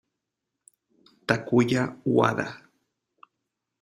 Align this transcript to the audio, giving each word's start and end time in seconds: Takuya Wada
Takuya 1.27 1.83
Wada 2.15 2.47